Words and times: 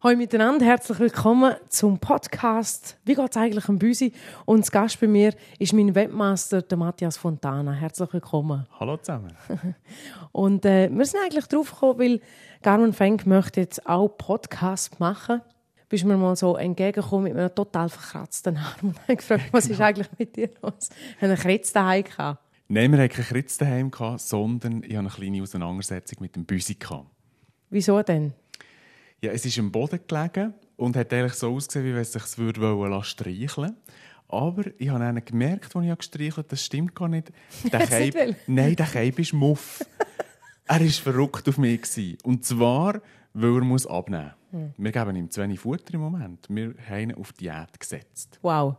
Hallo 0.00 0.16
miteinander, 0.16 0.64
herzlich 0.64 1.00
willkommen 1.00 1.56
zum 1.68 1.98
Podcast 1.98 2.96
«Wie 3.04 3.16
geht 3.16 3.30
es 3.30 3.36
eigentlich 3.36 3.68
am 3.68 3.80
Büsi?» 3.80 4.12
Und 4.44 4.60
das 4.60 4.70
Gast 4.70 5.00
bei 5.00 5.08
mir 5.08 5.34
ist 5.58 5.72
mein 5.72 5.92
Webmaster, 5.92 6.62
der 6.62 6.78
Matthias 6.78 7.16
Fontana. 7.16 7.72
Herzlich 7.72 8.12
willkommen. 8.12 8.64
Hallo 8.78 8.96
zusammen. 8.98 9.34
Und 10.30 10.64
äh, 10.64 10.88
wir 10.88 11.04
sind 11.04 11.18
eigentlich 11.24 11.46
drauf 11.48 11.72
gekommen, 11.72 11.98
weil 11.98 12.20
Carmen 12.62 12.92
Fenk 12.92 13.26
möchte 13.26 13.60
jetzt 13.60 13.84
auch 13.88 14.06
Podcast 14.06 15.00
machen. 15.00 15.40
Bist 15.88 16.04
mir 16.04 16.16
mal 16.16 16.36
so 16.36 16.56
entgegengekommen 16.56 17.24
mit 17.24 17.36
einem 17.36 17.52
total 17.52 17.88
verkratzten 17.88 18.56
Arm 18.56 18.90
und 18.90 19.02
habe 19.02 19.16
gefragt, 19.16 19.46
was 19.50 19.68
ist 19.68 19.80
eigentlich 19.80 20.08
mit 20.16 20.36
dir 20.36 20.50
los? 20.62 20.90
Haben 21.20 21.30
einen 21.30 21.36
Kritz 21.36 21.72
daheim 21.72 22.04
gehabt? 22.04 22.40
Nein, 22.68 22.92
wir 22.92 23.00
hatten 23.00 23.14
keinen 23.14 23.24
Kritz 23.24 23.58
daheim, 23.58 23.90
sondern 24.16 24.84
ich 24.84 24.90
hatte 24.90 24.98
eine 24.98 25.08
kleine 25.08 25.42
Auseinandersetzung 25.42 26.18
mit 26.20 26.36
dem 26.36 26.44
Büsi. 26.44 26.76
Wieso 27.70 28.00
denn? 28.04 28.32
Ja, 29.22 29.32
es 29.32 29.44
ist 29.44 29.58
am 29.58 29.72
Boden 29.72 30.00
gelegen 30.06 30.54
und 30.76 30.96
hat 30.96 31.12
eigentlich 31.12 31.34
so 31.34 31.54
ausgesehen, 31.54 31.86
wie 31.86 31.94
wenn 31.94 32.02
es 32.02 32.12
sich 32.12 32.38
würde 32.38 33.04
streicheln 33.04 33.76
aber 34.28 34.64
ich 34.76 34.90
habe 34.90 35.00
dann 35.00 35.24
gemerkt, 35.24 35.74
als 35.74 35.86
ich 35.86 35.98
gestreichelt 35.98 36.36
habe, 36.36 36.48
das 36.48 36.64
stimmt 36.64 36.94
gar 36.94 37.08
nicht. 37.08 37.32
Der 37.72 37.86
Keib, 37.86 38.36
nein, 38.46 38.76
der 38.76 38.86
Keib 38.86 39.18
ist 39.18 39.32
Muff. 39.32 39.84
er 40.66 40.80
war 40.80 40.88
verrückt 40.88 41.48
auf 41.48 41.56
mich. 41.56 41.80
Gewesen. 41.80 42.18
Und 42.24 42.44
zwar, 42.44 43.00
weil 43.32 43.54
er 43.56 43.64
muss 43.64 43.86
abnehmen 43.86 44.32
muss. 44.50 44.60
Hm. 44.60 44.74
Wir 44.76 44.92
geben 44.92 45.16
ihm 45.16 45.30
zu 45.30 45.40
wenig 45.40 45.60
Futter 45.60 45.94
im 45.94 46.00
Moment. 46.00 46.46
Wir 46.48 46.74
haben 46.88 47.10
ihn 47.10 47.14
auf 47.14 47.32
Diät 47.32 47.80
gesetzt. 47.80 48.38
Wow. 48.42 48.76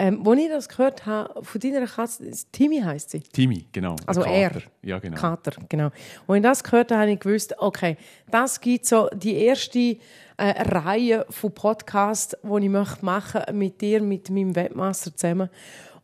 Ähm, 0.00 0.26
als 0.26 0.40
ich 0.40 0.48
das 0.48 0.66
gehört 0.66 1.04
habe, 1.04 1.44
von 1.44 1.60
deiner 1.60 1.86
Katze, 1.86 2.24
Timmy 2.52 2.80
heisst 2.80 3.10
sie? 3.10 3.20
Timmy, 3.20 3.66
genau. 3.70 3.96
Also 4.06 4.22
er. 4.22 4.62
Ja, 4.80 4.98
genau. 4.98 5.14
Kater, 5.14 5.52
genau. 5.68 5.90
Als 6.26 6.36
ich 6.38 6.42
das 6.42 6.64
gehört 6.64 6.90
habe, 6.90 7.02
habe 7.02 7.10
ich 7.12 7.20
gewusst, 7.20 7.54
okay, 7.58 7.98
das 8.30 8.58
gibt 8.62 8.86
so 8.86 9.10
die 9.12 9.34
erste 9.34 9.78
äh, 9.78 9.98
Reihe 10.38 11.26
von 11.28 11.52
Podcasts, 11.52 12.34
die 12.42 12.64
ich 12.64 12.70
machen 12.70 12.98
möchte 13.02 13.52
mit 13.52 13.78
dir, 13.82 14.00
mit 14.00 14.30
meinem 14.30 14.56
Webmaster 14.56 15.14
zusammen. 15.14 15.50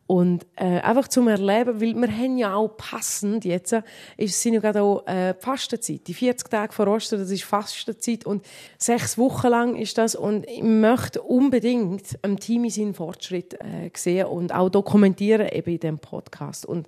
Und 0.07 0.45
äh, 0.55 0.79
einfach 0.79 1.09
zum 1.09 1.27
Erleben, 1.27 1.81
weil 1.81 1.93
wir 1.93 2.07
haben 2.07 2.37
ja 2.37 2.55
auch 2.55 2.69
passend 2.69 3.43
jetzt, 3.43 3.75
ist, 4.15 4.41
sind 4.41 4.53
ja 4.53 4.61
gerade 4.61 4.81
auch 4.81 5.05
äh, 5.05 5.33
Fastenzeit. 5.33 6.07
Die 6.07 6.13
40 6.13 6.49
Tage 6.49 6.71
vor 6.73 6.87
Ostern, 6.87 7.19
das 7.19 7.29
ist 7.29 7.43
Fastenzeit 7.43 8.25
und 8.25 8.45
sechs 8.77 9.17
Wochen 9.17 9.47
lang 9.47 9.75
ist 9.75 9.97
das 9.97 10.15
und 10.15 10.47
ich 10.47 10.63
möchte 10.63 11.21
unbedingt 11.21 12.17
am 12.21 12.39
Team 12.39 12.69
seinen 12.69 12.93
Fortschritt 12.93 13.55
äh, 13.55 13.89
sehen 13.95 14.27
und 14.27 14.53
auch 14.53 14.69
dokumentieren 14.69 15.49
eben 15.49 15.71
in 15.71 15.79
diesem 15.79 15.99
Podcast. 15.99 16.65
Und 16.65 16.87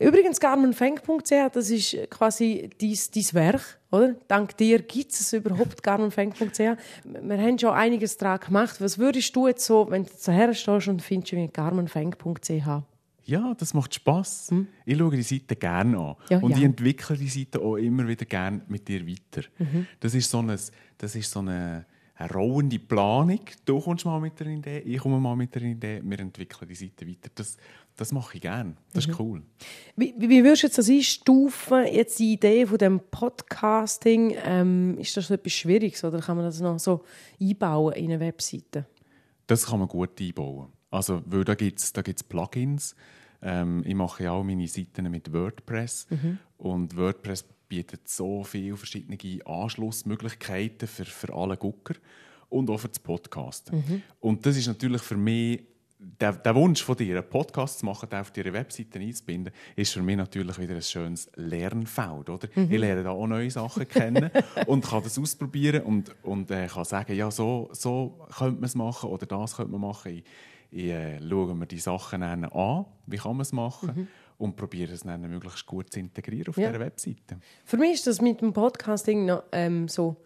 Übrigens, 0.00 0.38
garmenfeng.ch, 0.38 1.52
das 1.52 1.70
ist 1.70 1.96
quasi 2.08 2.70
dein, 2.80 2.96
dein 3.14 3.24
Werk, 3.32 3.77
oder? 3.90 4.14
Dank 4.28 4.56
dir 4.56 4.80
gibt 4.82 5.12
es 5.12 5.32
überhaupt 5.32 5.82
garmenfeng.ch. 5.82 6.58
Wir 6.58 7.38
haben 7.38 7.58
schon 7.58 7.70
einiges 7.70 8.16
daran 8.16 8.40
gemacht. 8.40 8.80
Was 8.80 8.98
würdest 8.98 9.34
du 9.34 9.48
jetzt 9.48 9.64
so, 9.64 9.90
wenn 9.90 10.04
du 10.04 10.10
so 10.16 10.32
herstehst 10.32 10.88
und 10.88 11.02
findest 11.02 11.32
wie 11.32 11.48
garmenfeng.ch? 11.48 12.82
Ja, 13.24 13.54
das 13.58 13.74
macht 13.74 13.94
Spass. 13.94 14.50
Hm? 14.50 14.68
Ich 14.86 14.96
schaue 14.96 15.14
die 15.14 15.22
Seite 15.22 15.54
gerne 15.54 15.98
an. 15.98 16.16
Ja, 16.30 16.38
und 16.38 16.52
ja. 16.52 16.58
ich 16.58 16.64
entwickle 16.64 17.16
die 17.16 17.28
Seite 17.28 17.60
auch 17.60 17.76
immer 17.76 18.08
wieder 18.08 18.24
gerne 18.24 18.62
mit 18.68 18.88
dir 18.88 19.06
weiter. 19.06 19.46
Mhm. 19.58 19.86
Das 20.00 20.14
ist 20.14 20.30
so 20.30 20.38
eine, 20.38 20.58
das 20.96 21.14
ist 21.14 21.30
so 21.30 21.40
eine, 21.40 21.84
eine 22.18 22.32
rollende 22.32 22.78
Planung. 22.80 23.40
Du 23.64 23.80
kommst 23.80 24.04
mal 24.04 24.20
mit 24.20 24.40
einer 24.40 24.50
Idee, 24.50 24.80
ich 24.80 24.98
komme 24.98 25.20
mal 25.20 25.36
mit 25.36 25.56
einer 25.56 25.66
Idee, 25.66 26.00
wir 26.04 26.18
entwickeln 26.18 26.68
die 26.68 26.74
Seite 26.74 27.06
weiter. 27.06 27.30
Das, 27.34 27.56
das 27.96 28.12
mache 28.12 28.34
ich 28.34 28.40
gerne. 28.40 28.74
Das 28.92 29.06
ist 29.06 29.10
mhm. 29.10 29.24
cool. 29.24 29.42
Wie, 29.94 30.14
wie 30.18 30.42
würdest 30.42 30.64
du 30.64 30.66
jetzt 30.66 30.78
das 30.78 30.90
einstufen, 30.90 31.86
jetzt 31.86 32.18
die 32.18 32.32
Idee 32.32 32.66
von 32.66 32.78
dem 32.78 33.00
Podcasting? 33.10 34.34
Ähm, 34.44 34.98
ist 34.98 35.16
das 35.16 35.30
etwas 35.30 35.52
Schwieriges 35.52 36.02
oder 36.02 36.20
kann 36.20 36.36
man 36.36 36.46
das 36.46 36.60
noch 36.60 36.78
so 36.80 37.04
einbauen 37.40 37.94
in 37.94 38.06
eine 38.06 38.20
Webseite? 38.20 38.86
Das 39.46 39.66
kann 39.66 39.78
man 39.78 39.88
gut 39.88 40.20
einbauen. 40.20 40.72
Also, 40.90 41.22
weil 41.26 41.44
da 41.44 41.54
gibt 41.54 41.78
es 41.78 41.92
da 41.92 42.02
gibt's 42.02 42.24
Plugins. 42.24 42.96
Ähm, 43.42 43.84
ich 43.86 43.94
mache 43.94 44.24
ja 44.24 44.32
auch 44.32 44.42
meine 44.42 44.66
Seiten 44.66 45.08
mit 45.08 45.32
WordPress. 45.32 46.08
Mhm. 46.10 46.38
Und 46.56 46.96
WordPress 46.96 47.44
bietet 47.68 48.08
so 48.08 48.42
viele 48.44 48.76
verschiedene 48.76 49.18
Anschlussmöglichkeiten 49.46 50.88
für, 50.88 51.04
für 51.04 51.34
alle 51.34 51.56
Gucker 51.56 51.94
und 52.48 52.70
auch 52.70 52.78
für 52.78 52.88
das 52.88 52.98
Podcasten. 52.98 53.78
Mhm. 53.78 54.02
Und 54.20 54.46
das 54.46 54.56
ist 54.56 54.66
natürlich 54.66 55.02
für 55.02 55.16
mich 55.16 55.62
der, 55.98 56.32
der, 56.32 56.54
Wunsch 56.54 56.82
von 56.82 56.96
dir, 56.96 57.18
einen 57.18 57.28
Podcast 57.28 57.80
zu 57.80 57.86
machen, 57.86 58.08
den 58.08 58.20
auf 58.20 58.30
deine 58.30 58.52
Webseite 58.52 59.00
einzubinden, 59.00 59.52
ist 59.74 59.92
für 59.92 60.02
mich 60.02 60.16
natürlich 60.16 60.56
wieder 60.58 60.76
ein 60.76 60.82
schönes 60.82 61.28
Lernfeld. 61.34 62.30
Oder? 62.30 62.48
Mhm. 62.54 62.70
Ich 62.70 62.78
lerne 62.78 63.02
da 63.02 63.10
auch 63.10 63.26
neue 63.26 63.50
Sachen 63.50 63.86
kennen 63.88 64.30
und 64.66 64.84
kann 64.84 65.02
das 65.02 65.18
ausprobieren 65.18 65.82
und, 65.82 66.14
und 66.22 66.50
äh, 66.50 66.68
kann 66.68 66.84
sagen, 66.84 67.16
ja, 67.16 67.30
so, 67.30 67.68
so 67.72 68.26
könnte 68.36 68.60
man 68.60 68.64
es 68.64 68.76
machen 68.76 69.10
oder 69.10 69.26
das 69.26 69.56
könnte 69.56 69.72
man 69.72 69.80
machen. 69.80 70.12
Ich, 70.12 70.24
ich 70.70 70.90
äh, 70.90 71.18
schaue 71.28 71.54
mir 71.54 71.66
die 71.66 71.78
Sachen 71.78 72.22
an, 72.22 72.84
wie 73.06 73.16
kann 73.16 73.32
man 73.32 73.40
es 73.40 73.52
machen 73.52 73.90
mhm. 73.94 74.08
Und 74.38 74.56
probiere 74.56 74.92
es 74.92 75.02
dann 75.02 75.20
möglichst 75.22 75.66
gut 75.66 75.92
zu 75.92 76.00
integrieren 76.00 76.48
auf 76.48 76.56
ja. 76.56 76.68
dieser 76.68 76.80
Webseite. 76.80 77.38
Für 77.64 77.76
mich 77.76 77.94
ist 77.94 78.06
das 78.06 78.20
mit 78.20 78.40
dem 78.40 78.52
Podcasting 78.52 79.26
noch 79.26 79.42
ähm, 79.52 79.88
so 79.88 80.16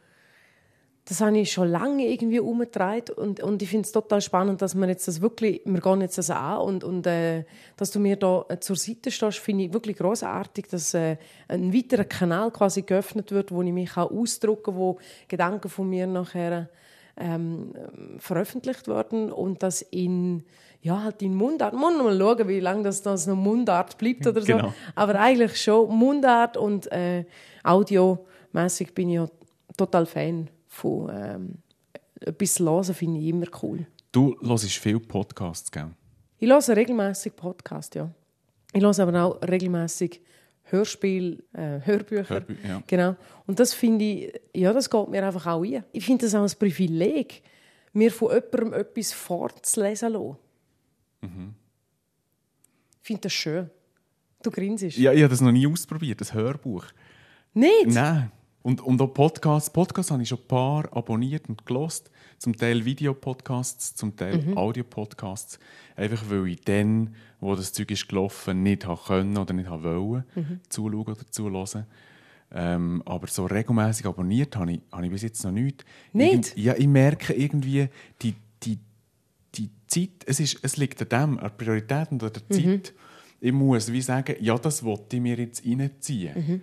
das 1.05 1.21
habe 1.21 1.37
ich 1.37 1.51
schon 1.51 1.69
lange 1.69 2.07
irgendwie 2.07 2.39
umgetragen 2.39 3.15
und, 3.17 3.41
und 3.41 3.61
ich 3.61 3.69
finde 3.69 3.87
es 3.87 3.93
total 3.93 4.21
spannend, 4.21 4.63
dass 4.63 4.77
wir 4.77 4.87
jetzt 4.87 5.09
das 5.09 5.21
wirklich, 5.21 5.61
wir 5.65 5.81
gehen 5.81 6.01
jetzt 6.01 6.17
das 6.17 6.31
an 6.31 6.59
und, 6.59 6.85
und 6.85 7.07
äh, 7.09 7.45
dass 7.77 7.91
du 7.91 7.99
mir 7.99 8.17
da 8.17 8.45
äh, 8.49 8.61
zur 8.61 8.77
Seite 8.77 9.11
stehst, 9.11 9.39
finde 9.39 9.65
ich 9.65 9.73
wirklich 9.73 9.97
großartig, 9.97 10.69
dass 10.69 10.95
äh, 10.95 11.17
ein 11.49 11.75
weiterer 11.75 12.05
Kanal 12.05 12.53
quasi 12.53 12.83
geöffnet 12.83 13.33
wird, 13.33 13.51
wo 13.51 13.63
ich 13.63 13.73
mich 13.73 13.97
auch 13.97 14.13
ausdrucken 14.13 14.63
kann, 14.65 14.77
wo 14.77 14.99
Gedanken 15.27 15.69
von 15.69 15.89
mir 15.91 16.07
nachher 16.07 16.69
ähm, 17.17 17.73
veröffentlicht 18.19 18.89
werden 18.89 19.33
und 19.33 19.63
das 19.63 19.83
in 19.83 20.45
ja 20.83 21.03
halt 21.03 21.23
in 21.23 21.35
Mundart. 21.35 21.75
Man 21.75 21.97
muss 21.97 22.03
mal 22.05 22.19
schauen, 22.19 22.49
wie 22.49 22.61
lange 22.61 22.83
das, 22.83 23.03
das 23.03 23.27
noch 23.27 23.37
Mundart 23.37 23.97
bleibt 23.99 24.27
oder 24.27 24.41
so. 24.41 24.47
Genau. 24.47 24.75
Aber 24.95 25.19
eigentlich 25.19 25.57
schon 25.61 25.97
Mundart 25.97 26.57
und 26.57 26.91
äh, 26.91 27.25
audiomäßig 27.63 28.93
bin 28.95 29.11
ich 29.11 29.15
ja 29.17 29.29
total 29.77 30.07
Fan 30.07 30.51
von 30.67 31.11
ähm, 31.15 31.55
etwas 32.21 32.59
hören, 32.59 32.95
finde 32.95 33.21
ich 33.21 33.29
immer 33.29 33.47
cool. 33.63 33.87
Du 34.11 34.37
hörst 34.43 34.65
viel 34.65 34.99
Podcasts, 35.01 35.71
gell? 35.71 35.91
Ich 36.39 36.51
höre 36.51 36.77
regelmäßig 36.77 37.37
Podcasts, 37.37 37.95
ja. 37.95 38.11
Ich 38.73 38.83
höre 38.83 38.99
aber 38.99 39.25
auch 39.25 39.43
regelmäßig 39.43 40.21
Hörspiel, 40.73 41.45
äh, 41.53 41.81
Hörbücher. 41.85 42.35
Hörbü 42.35 42.57
ja. 42.67 42.83
Genau. 42.87 43.17
Und 43.47 43.61
das 43.61 43.75
finde 43.75 44.05
ich, 44.05 44.41
ja, 44.55 44.73
das 44.73 44.89
geht 44.89 45.09
mir 45.09 45.25
einfach 45.25 45.47
auch 45.47 45.63
ein. 45.63 45.85
Ich 45.93 46.05
finde 46.05 46.25
das 46.25 46.35
auch 46.35 46.43
ein 46.43 46.59
Privileg, 46.59 47.43
mir 47.93 48.11
von 48.11 48.31
jemandem 48.33 48.73
etwas 48.73 49.13
vorzulesen 49.13 50.13
lassen. 50.13 50.37
Mhm. 51.21 51.55
Ich 53.01 53.07
finde 53.07 53.21
das 53.23 53.33
schön. 53.33 53.71
Du 54.43 54.51
grinsest. 54.51 54.97
Ja, 54.97 55.13
ich 55.13 55.23
habe 55.23 55.31
das 55.31 55.41
noch 55.41 55.53
nie 55.53 55.67
ausprobiert, 55.67 56.21
das 56.21 56.35
Hörbuch. 56.35 56.87
Nicht? 57.55 57.89
Nein. 57.89 58.33
Und, 58.63 58.81
und 58.81 59.01
auch 59.03 59.09
Podcasts. 59.09 59.71
Podcasts 59.71 60.11
habe 60.11 60.23
ich 60.23 60.29
schon 60.29 60.39
ein 60.39 60.49
paar 60.49 60.97
abonniert 60.97 61.49
und 61.49 61.67
gelost. 61.67 62.11
Zum 62.39 62.57
Teil 62.57 62.85
Videopodcasts, 62.85 63.95
zum 63.95 64.17
Teil 64.17 64.39
mhm. 64.39 64.57
Audiopodcasts. 64.57 65.59
Einfach 65.97 66.25
weil 66.29 66.49
ich 66.49 66.61
dann, 66.61 67.15
wo 67.41 67.55
das 67.55 67.73
Zeug 67.73 67.91
ist 67.91 68.09
gelaufen, 68.09 68.63
nicht 68.63 68.87
habe 68.87 69.01
können 69.05 69.37
oder 69.37 69.53
nicht 69.53 69.69
habe 69.69 70.01
wollen, 70.01 70.25
mhm. 70.35 70.61
zuschauen 70.69 71.07
oder 71.07 71.31
zuhören. 71.31 71.87
Ähm, 72.55 73.03
aber 73.07 73.27
so 73.29 73.47
regelmäßig 73.47 74.07
abonniert 74.07 74.57
habe 74.57 74.73
ich, 74.73 74.81
habe 74.93 75.07
ich 75.07 75.13
bis 75.13 75.23
jetzt 75.23 75.45
noch 75.45 75.53
nichts. 75.53 75.85
Nicht? 76.13 76.33
Irgend, 76.33 76.57
ja, 76.57 76.75
ich 76.77 76.87
merke 76.87 77.33
irgendwie, 77.33 77.89
die, 78.21 78.35
die, 78.63 78.79
die 79.55 79.71
Zeit, 79.87 80.25
es, 80.27 80.39
ist, 80.39 80.59
es 80.63 80.77
liegt 80.77 81.01
an 81.01 81.09
dem, 81.09 81.39
an 81.39 81.45
der 81.45 81.49
Priorität 81.51 82.13
und 82.13 82.23
an 82.23 82.31
der 82.33 82.43
mhm. 82.59 82.63
Zeit. 82.83 82.95
Ich 83.41 83.53
muss 83.53 83.91
wie 83.91 84.03
sagen, 84.03 84.37
ja, 84.41 84.57
das 84.57 84.85
wollte 84.85 85.17
ich 85.17 85.23
mir 85.23 85.37
jetzt 85.37 85.67
reinziehen. 85.67 86.63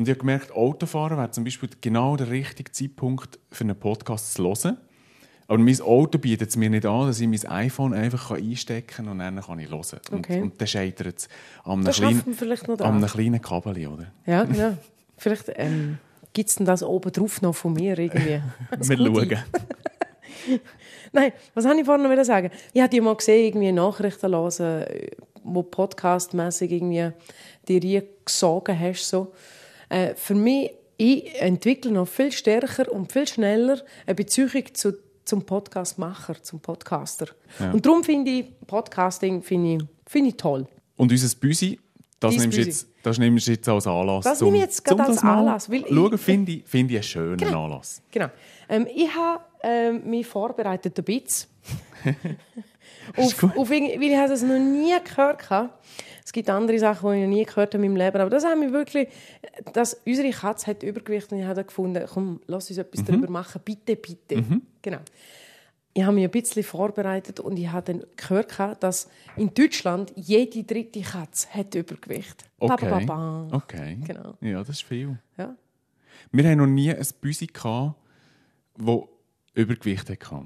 Und 0.00 0.08
ich 0.08 0.12
habe 0.12 0.20
gemerkt, 0.20 0.52
Autofahren 0.52 1.18
wäre 1.18 1.30
zum 1.30 1.44
Beispiel 1.44 1.68
genau 1.78 2.16
der 2.16 2.30
richtige 2.30 2.72
Zeitpunkt 2.72 3.38
für 3.50 3.64
einen 3.64 3.78
Podcast 3.78 4.32
zu 4.32 4.44
hören. 4.44 4.78
Aber 5.46 5.58
mein 5.58 5.78
Auto 5.82 6.16
bietet 6.16 6.48
es 6.48 6.56
mir 6.56 6.70
nicht 6.70 6.86
an, 6.86 7.06
dass 7.06 7.20
ich 7.20 7.28
mein 7.28 7.46
iPhone 7.46 7.92
einfach 7.92 8.30
einstecken 8.30 8.86
kann 8.86 9.08
und 9.08 9.18
dann 9.18 9.38
kann 9.42 9.58
ich 9.58 9.68
hören. 9.68 10.00
Okay. 10.10 10.36
Und, 10.36 10.52
und 10.52 10.58
dann 10.58 10.68
scheitert 10.68 11.18
es 11.18 11.28
an 11.64 11.86
einem, 11.86 11.92
kleinen, 11.92 12.80
an 12.80 12.80
einem 12.80 13.06
kleinen 13.10 13.42
Kabel, 13.42 13.86
oder? 13.88 14.06
Ja, 14.24 14.44
genau. 14.44 14.74
Vielleicht 15.18 15.52
ähm, 15.56 15.98
gibt 16.32 16.48
es 16.48 16.56
denn 16.56 16.64
das 16.64 16.82
oben 16.82 17.12
drauf 17.12 17.42
noch 17.42 17.54
von 17.54 17.74
mir 17.74 17.98
irgendwie. 17.98 18.40
Wir 18.78 18.96
schauen. 18.96 19.38
Nein, 21.12 21.32
was 21.52 21.66
wollte 21.66 21.80
ich 21.80 21.84
vorhin 21.84 22.08
noch 22.08 22.24
sagen? 22.24 22.50
Ich 22.72 22.80
habe 22.80 23.02
mal 23.02 23.16
gesehen, 23.16 23.44
irgendwie 23.44 23.70
Nachrichten 23.70 24.30
lesen, 24.30 24.86
wo 25.44 25.62
podcastmäßig 25.62 26.72
irgendwie 26.72 27.12
dir 27.68 28.02
gesogen 28.24 28.80
hast. 28.80 29.06
So. 29.06 29.34
Äh, 29.90 30.14
für 30.14 30.34
mich, 30.34 30.70
ich 30.96 31.40
entwickle 31.40 31.90
noch 31.90 32.08
viel 32.08 32.32
stärker 32.32 32.90
und 32.90 33.12
viel 33.12 33.26
schneller 33.26 33.82
eine 34.06 34.14
Beziehung 34.14 34.50
zu, 34.72 34.94
zum 35.24 35.44
Podcastmacher, 35.44 36.42
zum 36.42 36.60
Podcaster. 36.60 37.26
Ja. 37.58 37.72
Und 37.72 37.84
darum 37.84 38.02
finde 38.02 38.30
ich 38.30 38.44
Podcasting 38.66 39.42
finde 39.42 39.74
ich, 39.74 39.82
find 40.06 40.28
ich 40.28 40.36
toll. 40.36 40.66
Und 40.96 41.10
unser 41.10 41.36
Büsi, 41.36 41.78
Das 42.20 42.34
Dein 42.34 42.42
nimmst, 42.42 42.58
du 42.58 42.62
jetzt, 42.62 42.86
das 43.02 43.18
nimmst 43.18 43.48
jetzt 43.48 43.68
als 43.68 43.86
Anlass. 43.86 44.24
Das 44.24 44.40
nehme 44.40 44.56
ich 44.56 44.62
jetzt 44.62 44.84
gerade 44.84 45.04
als 45.04 45.22
Anlass, 45.22 45.70
weil 45.70 45.84
Schauen, 45.88 46.18
finde 46.18 46.52
ich, 46.52 46.64
finde 46.64 46.94
ich 46.94 46.98
einen 46.98 47.04
schönen 47.38 47.54
Anlass. 47.54 48.02
Genau. 48.10 48.28
Ähm, 48.68 48.86
ich 48.94 49.08
habe 49.14 49.42
ähm, 49.62 50.08
mich 50.08 50.26
vorbereitet 50.26 50.98
ein 50.98 51.04
bisschen. 51.04 51.48
auf, 53.16 53.42
auf, 53.56 53.70
weil 53.70 54.02
ich 54.02 54.16
habe 54.16 54.28
das 54.28 54.42
noch 54.42 54.58
nie 54.58 54.94
gehört 55.02 55.50
habe. 55.50 55.70
Es 56.24 56.32
gibt 56.32 56.48
andere 56.50 56.78
Sachen, 56.78 57.10
die 57.10 57.16
ich 57.18 57.22
noch 57.22 57.28
nie 57.36 57.44
gehört 57.44 57.74
habe 57.74 57.84
in 57.84 57.92
meinem 57.92 58.04
Leben. 58.04 58.20
Aber 58.20 58.30
das 58.30 58.44
haben 58.44 58.60
wir 58.60 58.72
wirklich, 58.72 59.08
dass 59.72 59.94
unsere 60.06 60.30
Katze 60.30 60.68
hat 60.68 60.82
Übergewicht 60.82 61.32
und 61.32 61.38
ich 61.38 61.44
habe 61.44 61.64
gefunden, 61.64 62.04
komm, 62.12 62.40
lass 62.46 62.68
uns 62.70 62.78
etwas 62.78 63.04
darüber 63.04 63.30
machen, 63.30 63.60
bitte, 63.64 63.96
bitte. 63.96 64.44
Genau. 64.82 64.98
Ich 65.92 66.02
habe 66.04 66.14
mich 66.14 66.24
ein 66.24 66.30
bisschen 66.30 66.62
vorbereitet 66.62 67.40
und 67.40 67.58
ich 67.58 67.68
habe 67.68 67.92
dann 67.92 68.04
gehört, 68.16 68.82
dass 68.82 69.08
in 69.36 69.52
Deutschland 69.52 70.12
jede 70.14 70.62
dritte 70.62 71.00
Katze 71.00 71.48
hat 71.52 71.74
Übergewicht. 71.74 72.44
Ba, 72.58 72.76
ba, 72.76 72.76
ba, 72.76 72.96
Okay. 72.96 73.06
ba. 73.06 73.48
okay. 73.52 73.98
Genau. 74.06 74.34
Ja, 74.40 74.58
das 74.60 74.68
ist 74.70 74.82
viel. 74.84 75.18
Ja. 75.36 75.56
Wir 76.30 76.44
haben 76.48 76.58
noch 76.58 76.66
nie 76.66 76.92
ein 76.94 77.06
Büsi 77.20 77.46
gehabt, 77.48 77.96
das 78.76 79.00
Übergewicht 79.54 80.08
hatte. 80.08 80.44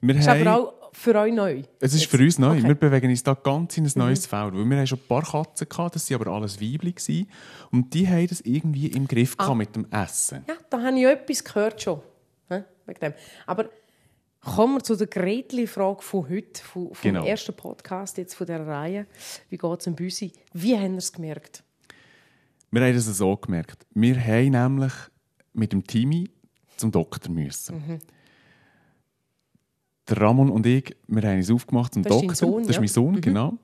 Wir 0.00 0.14
Ist 0.16 0.28
haben, 0.28 0.46
aber 0.46 0.56
auch 0.60 0.72
für 0.98 1.14
euch 1.14 1.32
neu. 1.32 1.62
es 1.80 1.94
ist 1.94 2.06
für 2.06 2.18
uns 2.18 2.38
neu. 2.38 2.52
Okay. 2.52 2.60
Mhm. 2.62 2.68
Wir 2.68 2.74
bewegen 2.74 3.10
uns 3.10 3.22
da 3.22 3.34
ganz 3.34 3.76
in 3.76 3.84
ein 3.84 3.92
neues 3.96 4.26
Feld. 4.26 4.54
Weil 4.54 4.64
wir 4.64 4.76
haben 4.78 4.86
schon 4.86 4.98
ein 4.98 5.06
paar 5.08 5.22
Katzen 5.22 5.68
gehabt, 5.68 5.94
das 5.94 6.10
waren 6.10 6.20
aber 6.22 6.30
alles 6.32 6.58
gewesen. 6.58 7.28
Und 7.70 7.92
die 7.94 8.08
haben 8.08 8.26
das 8.26 8.40
irgendwie 8.40 8.88
im 8.88 9.06
Griff 9.06 9.34
Ah. 9.38 9.54
mit 9.54 9.76
dem 9.76 9.86
Essen. 9.90 10.44
Ja, 10.48 10.54
da 10.70 10.82
habe 10.82 10.98
ich 10.98 11.04
etwas 11.04 11.44
gehört 11.44 11.82
schon. 11.82 12.00
Wegen 12.48 13.00
dem. 13.00 13.14
Aber 13.46 13.68
kommen 14.40 14.76
wir 14.76 14.82
zu 14.84 14.94
der 14.96 15.08
Gretli-Frage 15.08 16.02
von 16.02 16.28
heute, 16.28 16.62
vom, 16.62 16.92
Genau. 17.02 17.24
ersten 17.24 17.52
Podcast 17.54 18.16
jetzt 18.16 18.34
von 18.34 18.46
dieser 18.46 18.64
Reihe. 18.66 19.06
Wie 19.50 19.58
geht 19.58 19.80
es 19.80 19.86
im 19.88 19.96
Büsi? 19.96 20.32
Wie 20.52 20.76
haben 20.76 20.92
wir 20.92 20.98
es 20.98 21.12
gemerkt? 21.12 21.64
Wir 22.70 22.80
haben 22.82 22.94
das 22.94 23.06
so 23.06 23.36
gemerkt. 23.36 23.84
Wir 23.92 24.16
haben 24.24 24.50
nämlich 24.50 24.92
mit 25.52 25.72
dem 25.72 25.84
Team 25.84 26.28
zum 26.76 26.92
Doktor 26.92 27.30
müssen. 27.32 27.76
Mhm. 27.76 27.98
Der 30.08 30.20
Ramon 30.20 30.50
und 30.50 30.66
ich, 30.66 30.94
wir 31.08 31.22
haben 31.22 31.38
uns 31.38 31.50
aufgemacht 31.50 31.94
zum 31.94 32.02
Das 32.04 32.14
ist 32.14 32.22
Doktor. 32.22 32.34
Sohn, 32.36 32.62
das 32.62 32.68
ist 32.70 32.74
ja? 32.76 32.80
mein 32.80 32.88
Sohn, 32.88 33.20
genau. 33.20 33.54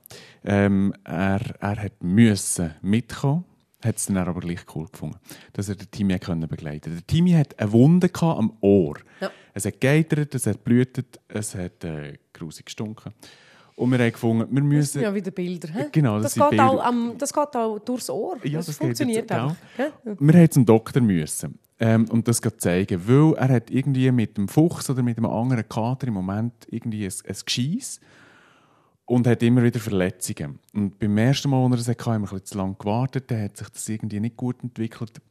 Ähm, 0.43 0.93
er, 1.05 1.39
er 1.61 1.75
hat 1.83 2.03
müssen 2.03 2.71
mitkommen, 2.81 3.45
hat 3.81 3.95
es 3.97 4.07
dann 4.07 4.17
aber 4.17 4.41
gleich 4.41 4.59
cool 4.75 4.87
gefunden, 4.91 5.17
dass 5.53 5.69
er 5.69 5.75
den 5.75 5.89
Timmy 5.89 6.19
können 6.19 6.47
begleiten 6.49 6.81
konnte. 6.91 7.01
Der 7.01 7.07
Timmy 7.07 7.31
hat 7.31 7.57
eine 7.59 7.71
Wunde 7.71 8.09
am 8.21 8.53
Ohr. 8.59 8.95
Ja. 9.21 9.31
Es 9.53 9.65
hat 9.65 9.79
geitert, 9.79 10.35
es 10.35 10.45
hat 10.45 10.63
blutet, 10.63 11.19
es 11.29 11.55
hat 11.55 11.83
äh, 11.85 12.17
grusig 12.33 12.65
gestunken. 12.65 13.13
Und 13.75 13.91
wir 13.91 13.97
haben 13.99 14.11
gefunden, 14.11 14.47
wir 14.51 14.61
Das 14.61 14.67
müssen... 14.69 14.91
sind 14.93 15.01
ja 15.01 15.15
wieder 15.15 15.31
Bilder. 15.31 15.67
hä? 15.73 15.85
Genau, 15.91 16.15
das 16.17 16.23
das, 16.23 16.33
sind 16.33 16.41
geht 16.43 16.49
Bilder. 16.51 16.69
Auch, 16.71 16.83
am- 16.85 17.13
das 17.17 17.33
geht 17.33 17.55
auch 17.55 17.79
durchs 17.79 18.09
Ohr. 18.09 18.37
Ja, 18.43 18.57
das, 18.59 18.67
das 18.67 18.77
funktioniert 18.77 19.31
auch. 19.31 19.55
gell? 19.77 19.91
Wir 20.03 20.33
haben 20.41 20.51
zum 20.51 20.65
Doktor 20.65 21.01
müssen. 21.01 21.57
Ähm, 21.79 22.07
und 22.09 22.27
das 22.27 22.41
zeigen, 22.57 23.07
weil 23.07 23.33
er 23.35 23.49
hat 23.49 23.71
irgendwie 23.71 24.11
mit 24.11 24.37
dem 24.37 24.47
Fuchs 24.47 24.89
oder 24.89 25.01
mit 25.01 25.17
einem 25.17 25.29
anderen 25.29 25.67
Kater 25.67 26.07
im 26.07 26.13
Moment 26.13 26.53
irgendwie 26.69 27.05
ein, 27.05 27.13
ein 27.27 27.35
Gescheiss 27.45 27.99
und 29.05 29.27
hat 29.27 29.43
immer 29.43 29.63
wieder 29.63 29.79
Verletzungen. 29.79 30.59
Und 30.73 30.99
beim 30.99 31.17
ersten 31.17 31.49
Mal, 31.49 31.63
als 31.65 31.73
er 31.73 31.79
es 31.79 31.87
hatte, 31.87 32.05
haben 32.11 32.21
wir 32.21 32.27
ein 32.27 32.33
bisschen 32.33 32.45
zu 32.45 32.57
lange 32.57 32.75
gewartet, 32.75 33.31
dann 33.31 33.43
hat 33.43 33.57
sich 33.57 33.69
das 33.69 33.89
irgendwie 33.89 34.19
nicht 34.19 34.37
gut 34.37 34.63
entwickelt. 34.63 35.21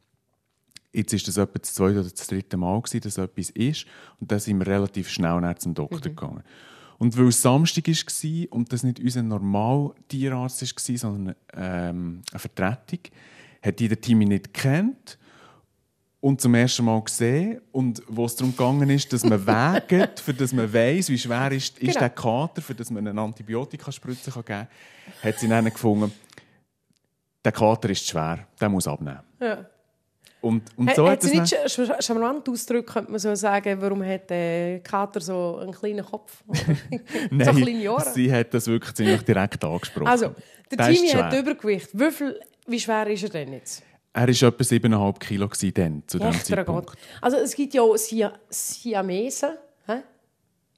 Jetzt 0.91 1.13
ist 1.13 1.27
das 1.27 1.37
etwa 1.37 1.57
das 1.57 1.73
zweite 1.73 2.01
oder 2.01 2.09
das 2.09 2.27
dritte 2.27 2.55
Mal, 2.55 2.79
gewesen, 2.79 3.01
dass 3.01 3.17
etwas 3.17 3.49
ist. 3.49 3.85
Und 4.19 4.31
dann 4.31 4.39
sind 4.39 4.59
wir 4.59 4.67
relativ 4.67 5.09
schnell 5.09 5.55
zum 5.57 5.73
Doktor 5.73 6.01
gegangen. 6.01 6.43
Und 6.99 7.17
weil 7.17 7.29
es 7.29 7.41
Samstag 7.41 7.87
war 7.87 8.53
und 8.53 8.71
das 8.71 8.83
nicht 8.83 8.99
unser 8.99 9.23
normal 9.23 9.93
Tierarzt 10.07 10.61
war, 10.61 10.97
sondern 10.97 11.35
ähm, 11.53 12.21
eine 12.31 12.39
Vertretung, 12.39 12.99
hat 13.61 13.79
die 13.79 13.87
der 13.87 13.99
Timmy 13.99 14.25
nicht 14.25 14.53
kennt 14.53 15.17
und 16.23 16.39
zum 16.39 16.55
ersten 16.55 16.85
Mal 16.85 17.01
gesehen. 17.01 17.59
Und 17.73 18.01
wo 18.07 18.23
es 18.25 18.33
darum 18.37 18.55
gegangen 18.55 18.89
ist, 18.89 19.11
dass 19.11 19.25
man 19.25 19.45
wägt, 19.89 20.21
für 20.21 20.33
dass 20.33 20.53
man 20.53 20.71
weiss, 20.73 21.09
wie 21.09 21.17
schwer 21.17 21.51
ist, 21.51 21.77
ist 21.79 21.87
Genau. 21.87 21.99
der 21.99 22.09
Kater, 22.11 22.61
für 22.61 22.73
dass 22.73 22.89
man 22.89 23.05
eine 23.05 23.19
Antibiotikaspritze 23.19 24.31
kann 24.31 24.45
geben 24.45 24.67
kann, 25.21 25.29
hat 25.31 25.39
sie 25.39 25.49
dann 25.49 25.65
gefunden, 25.65 26.13
der 27.43 27.51
Kater 27.51 27.89
ist 27.89 28.07
schwer, 28.07 28.39
der 28.59 28.69
muss 28.69 28.87
abnehmen. 28.87 29.19
Ja. 29.41 29.65
Und, 30.39 30.63
und 30.77 30.95
so 30.95 31.05
hat 31.07 31.11
hat 31.13 31.21
sie 31.23 31.39
nicht 31.39 31.53
dann- 31.77 32.01
charmant 32.01 32.47
ausgedrückt, 32.47 32.89
könnte 32.89 33.11
man 33.11 33.19
so 33.19 33.35
sagen, 33.35 33.81
warum 33.81 34.01
hat 34.05 34.29
der 34.29 34.79
Kater 34.79 35.19
so 35.19 35.57
einen 35.57 35.73
kleinen 35.73 36.05
Kopf? 36.05 36.41
so 36.47 37.51
kleine 37.51 37.91
Ohren? 37.91 38.13
sie 38.13 38.31
hat 38.31 38.53
das 38.53 38.67
wirklich 38.67 38.93
ziemlich 38.93 39.21
direkt 39.23 39.61
angesprochen. 39.65 40.07
Also, 40.07 40.33
der 40.71 40.77
Der 40.87 40.95
schwer. 40.95 41.25
hat 41.25 41.33
Übergewicht. 41.33 41.89
Wie, 41.91 42.11
viel, 42.11 42.39
wie 42.67 42.79
schwer 42.79 43.07
ist 43.07 43.23
er 43.23 43.29
denn 43.29 43.51
jetzt? 43.53 43.83
Er 44.15 44.21
war 44.21 44.29
etwa 44.29 44.47
7,5 44.63 45.19
Kilo 45.19 45.49
dann, 45.73 46.03
zu 46.05 46.19
diesem 46.19 46.33
Zeitpunkt. 46.43 46.87
Gott. 46.87 46.97
Also 47.21 47.37
es 47.37 47.55
gibt 47.55 47.73
ja 47.73 47.81
auch 47.81 47.95
Sia 47.97 48.31
Siamesen. 48.49 49.49
hä? 49.87 50.03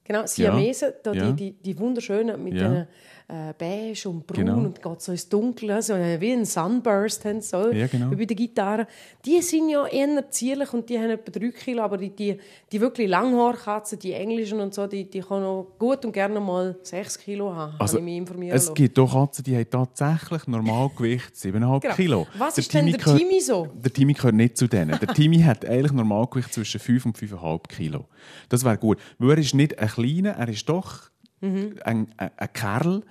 Genau, 0.05 0.25
Siamesen, 0.25 0.93
ja. 1.05 1.11
Die, 1.11 1.33
die, 1.33 1.51
die 1.51 1.77
wunderschönen 1.77 2.41
mit 2.41 2.53
Ja. 2.53 2.69
den 2.69 2.87
äh, 3.27 3.53
beige 3.57 4.07
und 4.09 4.27
braun 4.27 4.45
Genau. 4.45 4.57
und 4.59 4.81
geht 4.81 5.01
so 5.01 5.11
ins 5.11 5.27
Dunkle, 5.27 5.81
so 5.81 5.93
äh, 5.93 6.21
wie 6.21 6.31
ein 6.31 6.45
Sunburst 6.45 7.25
haben 7.25 7.41
so, 7.41 7.71
Ja, 7.71 7.87
genau. 7.87 8.11
wie 8.11 8.15
bei 8.17 8.25
der 8.25 8.35
Gitarre. 8.35 8.87
Die 9.25 9.41
sind 9.41 9.69
ja 9.69 9.85
eher 9.87 10.29
zierlich 10.29 10.71
und 10.73 10.87
die 10.89 10.99
haben 10.99 11.09
etwa 11.09 11.31
3 11.31 11.49
Kilo, 11.51 11.81
aber 11.81 11.97
die, 11.97 12.11
die, 12.11 12.37
die 12.71 12.79
wirklich 12.81 13.09
Langhaarkatzen, 13.09 13.97
die 13.97 14.13
englischen 14.13 14.59
und 14.59 14.73
so, 14.75 14.85
die, 14.85 15.09
die 15.09 15.21
können 15.21 15.45
auch 15.45 15.65
gut 15.79 16.05
und 16.05 16.11
gerne 16.11 16.39
mal 16.39 16.75
6 16.83 17.17
Kilo 17.19 17.51
haben, 17.53 17.73
Also, 17.79 17.93
habe 17.93 17.99
ich 18.01 18.05
mich 18.05 18.17
informieren 18.17 18.55
es 18.55 18.73
gibt 18.73 18.97
auch 18.99 19.11
Katzen, 19.11 19.43
die 19.43 19.55
haben 19.55 19.69
tatsächlich 19.71 20.45
Normalgewicht 20.47 21.33
7,5 21.35 21.51
Genau. 21.51 21.79
Kilo. 21.95 22.27
Was 22.37 22.57
ist 22.59 22.73
denn 22.73 22.85
der 22.85 22.99
Timmy 22.99 23.39
so? 23.41 23.67
Der 23.73 23.91
Timmy 23.91 24.13
gehört 24.13 24.35
nicht 24.35 24.55
zu 24.57 24.67
denen. 24.67 24.99
Der 24.99 25.07
Timmy 25.15 25.39
hat 25.39 25.65
eigentlich 25.65 25.91
Normalgewicht 25.93 26.53
zwischen 26.53 26.79
5 26.79 27.05
und 27.07 27.17
5,5 27.17 27.67
Kilo. 27.69 28.05
Das 28.49 28.63
wäre 28.63 28.77
gut. 28.77 28.99
Weil 29.17 29.31
er 29.31 29.37
ist 29.39 29.55
nicht 29.55 29.79
ein 29.79 29.87
kleiner, 29.87 30.31
er 30.31 30.49
ist 30.49 30.67
doch 30.69 31.09
Mhm. 31.45 31.79
ein, 31.83 32.07
ein, 32.17 32.31
ein 32.35 32.53
Kerl, 32.53 33.03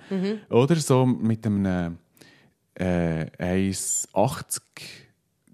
oder? 0.49 0.75
So 0.75 1.05
mit 1.05 1.45
einem 1.45 1.97
äh, 2.75 3.25
1,80 3.39 4.61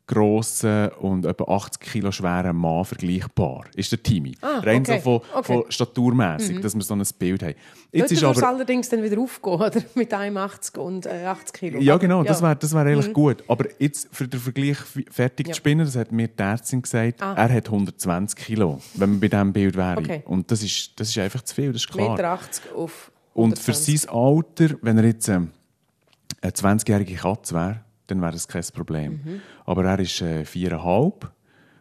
grossen 0.08 0.90
und 1.00 1.26
etwa 1.26 1.44
80 1.56 1.80
Kilo 1.80 2.12
schweren 2.12 2.56
Mann 2.58 2.84
vergleichbar. 2.86 3.66
Ist 3.76 3.92
der 3.92 4.04
Timmy. 4.04 4.36
Ah, 4.42 4.60
Rein 4.60 4.82
okay. 4.82 5.00
so 5.04 5.20
von, 5.20 5.22
Okay. 5.40 5.54
Mhm. 5.58 5.62
von 5.62 5.72
staturmässig, 5.72 6.60
dass 6.62 6.76
wir 6.76 6.82
so 6.82 6.94
ein 6.96 7.04
Bild 7.18 7.44
haben. 7.44 7.54
Jetzt 7.92 8.02
Dort 8.04 8.12
ist 8.12 8.24
aber 8.24 8.48
allerdings 8.48 8.90
dann 8.90 9.04
wieder 9.04 9.20
aufgehen, 9.20 9.54
oder? 9.54 9.82
Mit 9.96 10.14
81 10.14 10.78
und 10.78 11.06
äh, 11.06 11.26
80 11.26 11.54
Kilo. 11.54 11.80
Ja, 11.80 11.98
genau, 11.98 12.24
das 12.24 12.40
ja. 12.40 12.46
Mhm. 12.46 12.50
wäre 12.50 12.56
das 12.58 12.74
wär 12.74 12.82
eigentlich 12.82 13.14
gut. 13.14 13.44
Aber 13.48 13.66
jetzt 13.80 14.10
für 14.12 14.28
den 14.28 14.40
Vergleich 14.40 14.78
fertig 15.10 15.48
Ja. 15.48 15.54
zu 15.54 15.58
spinnen, 15.58 15.86
das 15.86 15.96
hat 15.96 16.12
mir 16.12 16.28
die 16.28 16.42
Ärztin 16.42 16.82
gesagt, 16.82 17.22
Ah. 17.22 17.34
er 17.36 17.54
hat 17.54 17.70
120 17.70 18.38
Kilo, 18.38 18.80
wenn 18.96 19.12
man 19.12 19.20
bei 19.20 19.28
diesem 19.28 19.54
Bild 19.54 19.76
wäre. 19.78 19.98
Okay. 19.98 20.24
Und 20.26 20.52
das 20.52 20.62
ist, 20.64 21.00
das 21.00 21.10
ist 21.10 21.18
einfach 21.18 21.42
zu 21.44 21.56
viel, 21.56 21.72
das 21.72 21.84
ist 21.84 21.92
klar. 21.92 22.18
1,80 22.18 22.18
Meter 22.18 22.76
auf 22.76 23.12
Und 23.34 23.58
für 23.60 23.72
120. 23.72 24.02
sein 24.02 24.10
Alter, 24.14 24.76
wenn 24.82 24.98
er 24.98 25.06
jetzt 25.06 25.28
ähm, 25.30 25.52
eine 26.42 26.52
20-jährige 26.52 27.16
Katze 27.16 27.54
wäre, 27.56 27.82
dann 28.12 28.22
wäre 28.22 28.32
das 28.34 28.48
kein 28.48 28.64
Problem. 28.74 29.22
Mhm. 29.24 29.42
Aber 29.66 29.86
er 29.86 30.00
ist 30.00 30.22
äh, 30.22 30.46
viereinhalb 30.46 31.32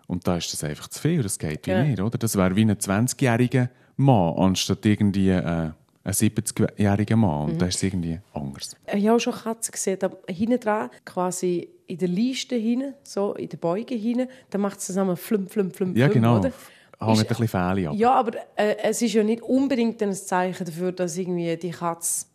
und 0.06 0.26
da 0.26 0.36
ist 0.36 0.52
das 0.52 0.64
einfach 0.64 0.88
zu 0.88 1.00
viel, 1.00 1.22
das 1.22 1.38
geht 1.38 1.66
wie 1.66 1.70
Ja. 1.70 1.82
nicht, 1.84 2.00
oder? 2.00 2.16
Das 2.18 2.36
wäre 2.36 2.54
wie 2.56 2.62
ein 2.62 2.72
20-jähriger 2.72 3.68
Mann, 3.96 4.34
anstatt 4.38 4.84
irgendwie 4.86 5.30
äh, 5.30 5.42
ein 6.02 6.12
70-jähriger 6.12 7.16
Mann. 7.16 7.44
Mhm. 7.46 7.52
Und 7.52 7.62
da 7.62 7.66
ist 7.66 7.76
es 7.76 7.82
irgendwie 7.82 8.18
anders. 8.32 8.76
Ich 8.94 9.06
habe 9.06 9.20
schon 9.20 9.34
Katzen 9.34 9.72
gesehen, 9.72 9.98
da 9.98 10.10
hinten 10.28 10.58
dran, 10.60 10.90
quasi 11.04 11.68
in 11.86 11.98
der 11.98 12.08
Leiste 12.08 12.54
hinten, 12.56 12.94
so 13.02 13.34
in 13.34 13.48
der 13.48 13.56
Beuge 13.58 13.94
hinten, 13.94 14.28
da 14.50 14.58
macht 14.58 14.78
es 14.78 14.86
zusammen 14.86 15.16
flum, 15.16 15.48
flum, 15.48 15.70
flum, 15.72 15.94
Ja, 15.96 16.06
flum, 16.08 16.14
genau. 16.22 16.38
oder? 16.38 16.48
Ist- 16.48 16.56
ein 17.02 17.16
bisschen 17.26 17.48
Fähle 17.48 17.88
ab. 17.88 17.94
Ja, 17.96 18.12
aber 18.12 18.32
äh, 18.56 18.76
es 18.82 19.00
ist 19.00 19.14
ja 19.14 19.24
nicht 19.24 19.40
unbedingt 19.42 20.02
ein 20.02 20.12
Zeichen 20.12 20.66
dafür, 20.66 20.92
dass 20.92 21.16
irgendwie 21.16 21.56
die 21.56 21.70
Katze 21.70 22.26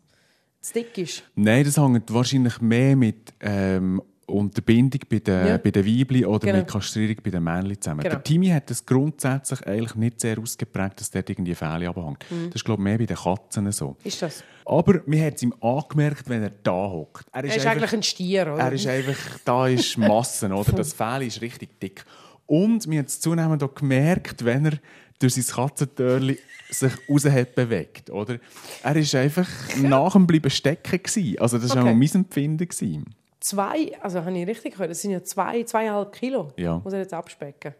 zu 0.68 0.74
dick 0.74 0.98
ist. 0.98 1.22
Nein, 1.34 1.64
das 1.64 1.76
hängt 1.76 2.12
wahrscheinlich 2.12 2.60
mehr 2.60 2.96
mit 2.96 3.32
ähm, 3.40 4.02
Unterbindung 4.26 5.00
bei 5.08 5.20
den, 5.20 5.46
Ja. 5.46 5.56
bei 5.58 5.70
den 5.70 5.86
Weibli 5.86 6.24
oder 6.26 6.40
Genau. 6.46 6.58
mit 6.58 6.68
Kastrierung 6.68 7.16
bei 7.22 7.30
den 7.30 7.44
Männchen 7.44 7.80
zusammen. 7.80 8.00
Genau. 8.00 8.14
Der 8.16 8.24
Timmy 8.24 8.48
hat 8.48 8.68
das 8.68 8.84
grundsätzlich 8.84 9.64
eigentlich 9.66 9.94
nicht 9.94 10.20
sehr 10.20 10.38
ausgeprägt, 10.38 10.98
dass 11.00 11.10
dort 11.12 11.30
irgendwie 11.30 11.54
Fähle 11.54 11.88
abhängt. 11.88 12.24
Mhm. 12.30 12.46
Das 12.46 12.56
ist, 12.56 12.64
glaube 12.64 12.80
ich, 12.82 12.84
mehr 12.84 12.98
bei 12.98 13.06
den 13.06 13.16
Katzen 13.16 13.70
so. 13.70 13.96
Ist 14.02 14.20
das? 14.22 14.42
Aber 14.64 15.00
man 15.06 15.20
hat 15.24 15.36
es 15.36 15.42
ihm 15.44 15.54
angemerkt, 15.60 16.28
wenn 16.28 16.42
er 16.42 16.50
da 16.50 16.72
hockt. 16.90 17.26
Er 17.32 17.44
Er 17.44 17.56
ist 17.56 17.66
eigentlich 17.66 17.92
ein 17.92 18.02
Stier, 18.02 18.52
oder? 18.52 18.62
er 18.64 18.72
ist 18.72 18.86
einfach, 18.88 19.38
da 19.44 19.68
ist 19.68 19.96
Massen, 19.96 20.52
oder? 20.52 20.72
Das 20.72 20.92
Fell 20.92 21.22
ist 21.22 21.40
richtig 21.40 21.78
dick. 21.78 22.04
Und 22.46 22.88
wir 22.90 22.98
haben 22.98 23.06
es 23.06 23.20
zunehmend 23.20 23.62
auch 23.62 23.74
gemerkt, 23.74 24.44
wenn 24.44 24.66
er 24.66 24.72
durch 25.18 25.34
sein 25.34 25.44
Katzentörli 25.44 26.38
sich 26.70 26.92
raus 27.08 27.24
hat 27.26 27.54
bewegt, 27.54 28.10
oder? 28.10 28.38
Er 28.82 28.96
ist 28.96 29.14
einfach 29.14 29.48
nach 29.76 30.12
dem 30.12 30.26
Bleiben 30.26 30.50
stecken 30.50 31.02
gewesen. 31.02 31.38
Also 31.38 31.58
das 31.58 31.70
war 31.70 31.82
Okay. 31.82 31.90
auch 31.90 31.94
mein 31.94 32.10
Empfinden. 32.14 32.66
Gewesen. 32.68 33.04
Zwei, 33.40 33.92
also 34.00 34.24
habe 34.24 34.36
ich 34.36 34.46
richtig 34.46 34.72
gehört, 34.72 34.90
das 34.90 35.00
sind 35.02 35.12
ja 35.12 35.22
zwei, 35.22 35.62
zweieinhalb 35.62 36.12
Kilo, 36.12 36.52
Ja. 36.56 36.80
muss 36.82 36.92
er 36.92 37.00
jetzt 37.00 37.14
abspecken. 37.14 37.74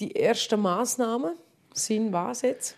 Die 0.00 0.16
ersten 0.16 0.60
Massnahmen 0.60 1.34
sind 1.72 2.12
was 2.12 2.42
jetzt? 2.42 2.76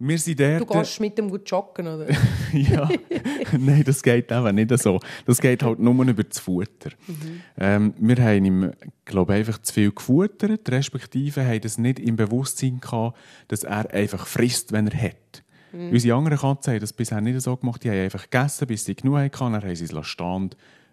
Wir 0.00 0.18
sind 0.18 0.38
Du 0.40 0.58
dort... 0.64 0.70
gehst 0.70 1.00
mit 1.00 1.16
dem 1.18 1.30
gut 1.30 1.48
joggen, 1.48 1.86
oder? 1.86 2.06
ja, 2.52 2.88
Nein, 3.58 3.84
das 3.84 4.02
geht 4.02 4.30
eben 4.30 4.54
nicht 4.54 4.78
so. 4.78 5.00
Das 5.26 5.40
geht 5.40 5.62
halt 5.62 5.78
nur 5.78 6.04
über 6.04 6.24
das 6.24 6.38
Futter. 6.38 6.90
Mhm. 7.06 7.40
Ähm, 7.56 7.94
wir 7.98 8.16
haben 8.22 8.44
ihm, 8.44 8.72
glaube 9.04 9.32
ich, 9.32 9.38
einfach 9.40 9.62
zu 9.62 9.72
viel 9.72 9.92
gefuttert, 9.92 10.70
respektive 10.70 11.44
haben 11.44 11.60
das 11.60 11.78
nicht 11.78 11.98
im 11.98 12.16
Bewusstsein 12.16 12.80
gehabt, 12.80 13.18
dass 13.48 13.64
er 13.64 13.92
einfach 13.92 14.26
frisst, 14.26 14.72
wenn 14.72 14.88
er 14.88 15.02
hat. 15.02 15.42
Mhm. 15.72 15.90
Unsere 15.90 16.16
anderen 16.16 16.38
Katzen 16.38 16.74
haben 16.74 16.80
das 16.80 16.92
bisher 16.92 17.20
nicht 17.20 17.40
so 17.40 17.56
gemacht. 17.56 17.84
Die 17.84 17.90
haben 17.90 17.98
einfach 17.98 18.24
gegessen, 18.24 18.66
bis 18.66 18.84
sie 18.84 18.94
genug 18.94 19.18
hatten, 19.18 19.52
dann 19.52 19.62
haben 19.62 19.76
sie 19.76 19.84
es 19.84 20.06
stehen 20.06 20.50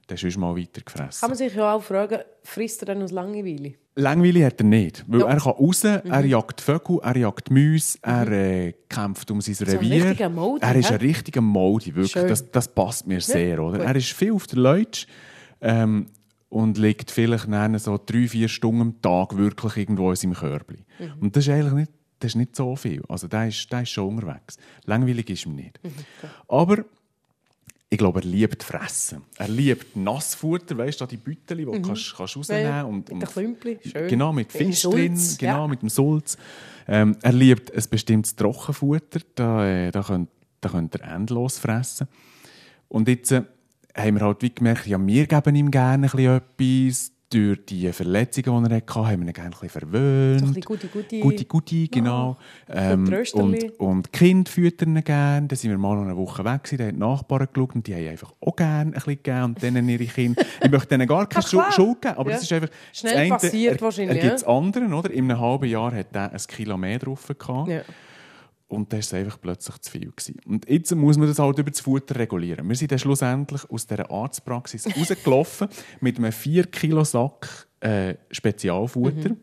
dann 0.08 0.18
ist 0.18 0.38
mal 0.38 0.56
weiter 0.56 0.82
gefressen. 0.82 1.20
Kann 1.22 1.30
man 1.30 1.38
sich 1.38 1.56
ja 1.56 1.74
auch 1.74 1.84
fragen, 1.84 2.20
frisst 2.44 2.82
er 2.84 2.88
denn 2.88 3.02
aus 3.02 3.12
Langeweile? 3.12 3.74
Langeweile 3.96 4.46
hat 4.46 4.60
er 4.60 4.66
nicht, 4.66 5.06
weil 5.08 5.22
ja. 5.22 5.28
er 5.28 5.40
kann 5.40 5.54
raus, 5.54 5.84
mhm. 5.84 6.12
er 6.12 6.26
jagt 6.26 6.60
Vögel, 6.62 7.00
er 7.02 7.18
jagt 7.18 7.50
Mäuse, 7.50 7.98
mhm. 7.98 8.12
er 8.12 8.32
äh, 8.32 8.74
kämpft 8.90 9.32
um 9.32 9.42
sein 9.42 9.56
Revier. 9.68 10.16
Ein 10.20 10.36
Modi, 10.36 10.66
er 10.66 10.76
ist 10.76 10.92
ein 10.92 11.00
richtiger 11.00 11.42
Modi, 11.42 11.96
wirklich. 11.96 12.14
Das, 12.14 12.52
das, 12.52 12.68
passt 12.68 13.08
mir 13.08 13.22
sehr, 13.22 13.64
oder? 13.64 13.84
Er 13.84 13.96
ist 13.96 14.12
viel 14.12 14.34
auf 14.34 14.48
der 14.48 14.60
Leutsch 14.60 15.08
ähm, 15.62 16.08
und 16.50 16.78
liegt 16.78 17.10
vielleicht 17.10 17.48
so 17.80 18.00
drei, 18.06 18.28
vier 18.28 18.50
Stunden 18.50 18.82
am 18.82 19.02
Tag 19.02 19.38
wirklich 19.38 19.78
irgendwo 19.78 20.10
in 20.10 20.16
seinem 20.18 20.34
Körbchen. 20.34 20.86
Mhm. 21.00 21.14
Und 21.22 21.36
das 21.36 21.48
ist 21.48 21.54
eigentlich 21.54 21.74
nicht, 21.74 21.92
das 22.20 22.32
ist 22.32 22.36
nicht 22.36 22.56
so 22.56 22.76
viel. 22.76 23.02
Also 23.08 23.28
der 23.30 23.48
ist, 23.48 23.72
der 23.72 23.84
ist 23.84 23.90
schon 23.90 24.16
unterwegs. 24.16 24.58
Langweilig 24.84 25.30
ist 25.30 25.46
ihm 25.46 25.56
nicht. 25.56 25.80
Mhm, 25.82 25.90
okay. 25.90 26.34
Aber 26.50 26.86
ich 27.90 27.98
glaube, 27.98 28.20
er 28.20 28.26
liebt 28.26 28.64
Fressen. 28.64 29.22
Er 29.38 29.48
liebt 29.48 29.96
Nassfutter, 29.96 30.78
weißt 30.78 31.02
du, 31.02 31.06
die 31.06 31.18
Beutel, 31.18 31.58
die 31.58 31.66
mhm. 31.66 31.72
du 31.72 31.82
kannst, 31.82 32.16
kannst 32.16 32.36
rausnehmen 32.36 32.72
kannst. 32.72 32.86
Und, 32.90 33.10
und, 33.12 33.20
mit 33.20 33.30
Klümpli, 33.30 33.80
schön. 33.84 34.08
Genau, 34.08 34.34
mit 34.34 34.52
Fisch 34.52 34.82
drin, 34.84 35.20
genau, 35.38 35.62
ja. 35.62 35.68
mit 35.68 35.82
dem 35.82 35.90
Sulz. 35.90 36.38
Ähm, 36.88 37.16
er 37.22 37.34
liebt 37.34 37.74
ein 37.74 37.84
bestimmtes 37.90 38.36
Trockenfutter, 38.36 39.20
da, 39.36 39.66
äh, 39.66 39.92
da, 39.92 40.04
könnt, 40.04 40.30
da 40.62 40.70
könnt 40.70 40.96
er 40.96 41.16
endlos 41.16 41.60
fressen. 41.60 42.08
Und 42.88 43.08
jetzt 43.08 43.32
äh, 43.32 43.44
haben 43.96 44.16
wir 44.16 44.26
halt 44.26 44.42
wie 44.42 44.54
gemerkt, 44.54 44.88
ja, 44.88 45.04
wir 45.04 45.28
geben 45.28 45.56
ihm 45.56 45.72
gerne 45.72 46.08
etwas, 46.08 47.12
durch 47.36 47.66
die 47.66 47.92
Verletzungen, 47.92 48.64
die 48.64 48.72
er 48.72 48.78
hatte, 48.78 48.96
haben 48.96 49.22
wir 49.22 49.28
ihn 49.28 49.34
gerne 49.34 49.50
ein 49.50 49.52
bisschen 49.52 49.70
verwöhnt. 49.70 50.40
So 50.40 50.46
ein 50.46 50.54
bisschen 50.54 50.62
gute, 50.62 50.88
gute. 50.88 51.20
Gute, 51.20 51.46
gute, 51.46 51.88
genau. 51.90 52.38
Ähm, 52.70 53.14
und, 53.34 53.80
und 53.80 54.14
Kind 54.14 54.48
füttern 54.48 55.04
gerne. 55.04 55.48
Dann 55.48 55.58
sind 55.58 55.72
wir 55.72 55.78
mal 55.78 55.98
eine 55.98 56.16
Woche 56.16 56.46
weg 56.46 56.64
gewesen, 56.64 56.78
da 56.78 56.84
haben 56.86 56.94
die 56.94 57.00
Nachbarn 57.00 57.48
geschaut 57.52 57.76
und 57.76 57.88
die 57.88 57.94
haben 57.94 58.08
einfach 58.08 58.34
auch 58.40 58.56
gerne 58.56 58.92
ein 58.92 58.94
bisschen 58.94 59.16
gegeben 59.16 59.44
und 59.44 59.62
denen 59.62 59.90
ihre 59.90 60.06
Kinder. 60.06 60.42
ich 60.64 60.72
möchte 60.72 60.88
denen 60.88 61.08
gar 61.08 61.28
keine 61.28 61.46
Schuld, 61.46 62.02
geben, 62.02 62.18
aber 62.18 62.32
es 62.32 62.44
ist 62.44 62.54
einfach... 62.54 62.70
Schnell 62.94 63.18
eine, 63.18 63.30
passiert 63.30 63.76
er, 63.76 63.82
wahrscheinlich, 63.82 64.18
Er 64.18 64.24
gibt 64.24 64.36
es 64.36 64.44
anderen, 64.46 64.94
oder? 64.94 65.12
In 65.12 65.30
einem 65.30 65.40
halben 65.40 65.66
Jahr 65.66 65.94
hat 65.94 66.08
er 66.14 66.32
ein 66.32 66.42
Kilo 66.48 66.78
mehr 66.78 67.00
drauf 67.00 67.28
gehabt. 67.28 67.70
Ja. 67.70 67.82
Und 68.68 68.92
dann 68.92 68.98
war 68.98 69.00
es 69.02 69.14
einfach 69.14 69.40
plötzlich 69.40 69.78
zu 69.80 69.92
viel. 69.92 70.12
Gewesen. 70.12 70.40
Und 70.46 70.68
jetzt 70.68 70.94
muss 70.96 71.18
man 71.18 71.28
das 71.28 71.38
halt 71.38 71.60
über 71.60 71.70
das 71.70 71.82
Futter 71.82 72.16
regulieren. 72.16 72.68
Wir 72.68 72.76
sind 72.76 72.92
dann 72.92 73.00
schlussendlich 73.00 73.70
aus 73.70 73.86
dieser 73.86 74.10
Arztpraxis 74.10 74.88
rausgelaufen 74.98 75.68
mit 76.02 76.18
einem 76.18 76.32
4 76.32 76.66
Kilo 76.66 77.04
Sack 77.04 77.68
äh, 77.80 78.16
Spezialfutter. 78.32 79.30
Mhm. 79.30 79.38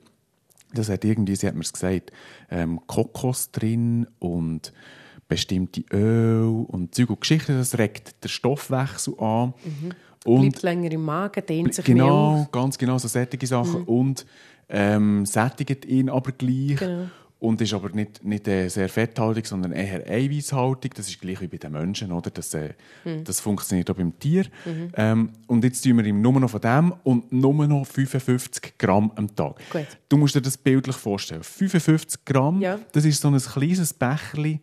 Das 0.74 0.88
hat 0.88 1.04
irgendwie, 1.04 1.36
sie 1.36 1.46
hat 1.46 1.54
mir 1.54 1.62
gesagt, 1.62 2.12
ähm, 2.50 2.80
Kokos 2.86 3.52
drin 3.52 4.06
und 4.18 4.72
bestimmte 5.28 5.82
Öl 5.92 6.64
und 6.66 6.94
Zeug 6.94 7.10
und 7.10 7.20
Geschichten. 7.20 7.56
Das 7.56 7.78
regt 7.78 8.24
den 8.24 8.28
Stoffwechsel 8.28 9.14
an. 9.20 9.54
Mhm. 9.64 9.92
Und 10.24 10.40
Bleibt 10.40 10.62
länger 10.62 10.90
im 10.90 11.04
Magen, 11.04 11.46
dehnt 11.46 11.74
sich 11.74 11.84
Genau, 11.84 12.34
mehr 12.36 12.48
ganz 12.50 12.78
genau, 12.78 12.98
so 12.98 13.06
sättige 13.06 13.46
Sachen. 13.46 13.82
Mhm. 13.82 13.88
Und 13.88 14.26
ähm, 14.68 15.26
sättigt 15.26 15.84
ihn 15.84 16.08
aber 16.08 16.32
gleich. 16.32 16.76
Genau 16.76 17.06
und 17.42 17.60
ist 17.60 17.74
aber 17.74 17.90
nicht, 17.90 18.22
nicht 18.24 18.46
äh, 18.46 18.68
sehr 18.68 18.88
fetthaltig, 18.88 19.46
sondern 19.46 19.72
eher 19.72 20.08
eiweißhaltig. 20.08 20.94
Das 20.94 21.08
ist 21.08 21.20
gleich 21.20 21.40
wie 21.40 21.48
bei 21.48 21.56
den 21.56 21.72
Menschen, 21.72 22.12
oder? 22.12 22.30
Das, 22.30 22.54
äh, 22.54 22.74
mhm. 23.04 23.24
das 23.24 23.40
funktioniert 23.40 23.90
auch 23.90 23.96
beim 23.96 24.16
Tier. 24.16 24.44
Mhm. 24.64 24.92
Ähm, 24.96 25.30
und 25.48 25.64
jetzt 25.64 25.82
tun 25.82 25.96
wir 25.96 26.04
ihm 26.04 26.22
nur 26.22 26.38
noch 26.38 26.50
von 26.50 26.60
dem 26.60 26.94
und 27.02 27.32
nur 27.32 27.66
noch 27.66 27.84
55 27.84 28.78
Gramm 28.78 29.10
am 29.16 29.34
Tag. 29.34 29.56
Gut. 29.70 29.88
Du 30.08 30.18
musst 30.18 30.36
dir 30.36 30.40
das 30.40 30.56
bildlich 30.56 30.94
vorstellen. 30.94 31.42
55 31.42 32.24
Gramm, 32.24 32.60
ja. 32.60 32.78
das 32.92 33.04
ist 33.04 33.20
so 33.20 33.26
ein 33.26 33.38
kleines 33.38 33.92
Becherchen, 33.92 34.60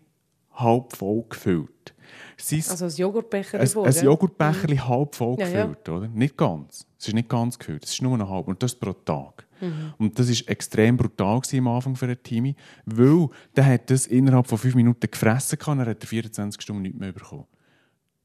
halb 0.53 0.95
voll 0.95 1.25
gefüllt. 1.27 1.93
Ist, 2.37 2.71
also 2.71 2.85
ein 2.85 2.91
Joghurtbecher 2.91 3.59
Ein, 3.59 3.67
ein 3.67 4.05
Joghurtbecher 4.05 4.71
mhm. 4.71 4.87
halb 4.87 5.15
voll 5.15 5.35
ja, 5.37 5.45
gefüllt, 5.45 5.85
ja. 5.85 5.93
oder? 5.93 6.07
Nicht 6.07 6.37
ganz. 6.37 6.87
Es 6.97 7.09
ist 7.09 7.13
nicht 7.13 7.27
ganz 7.27 7.59
gefüllt, 7.59 7.83
es 7.83 7.91
ist 7.91 8.01
nur 8.01 8.17
noch 8.17 8.29
halb. 8.29 8.47
Und 8.47 8.63
das 8.63 8.73
pro 8.73 8.93
Tag. 8.93 9.48
Mhm. 9.61 9.93
Und 9.97 10.19
das 10.19 10.29
war 10.29 10.49
extrem 10.49 10.97
brutal 10.97 11.41
am 11.53 11.67
Anfang 11.67 11.95
für 11.95 12.05
einen 12.05 12.21
Timmy, 12.23 12.55
weil 12.85 13.29
der 13.55 13.65
hat 13.65 13.89
das 13.89 14.07
innerhalb 14.07 14.47
von 14.47 14.57
fünf 14.57 14.75
Minuten 14.75 15.09
gefressen 15.09 15.57
und 15.65 15.79
er 15.79 15.87
hat 15.87 16.03
24 16.03 16.61
Stunden 16.61 16.83
nichts 16.83 16.99
mehr 16.99 17.11
bekommen. 17.11 17.45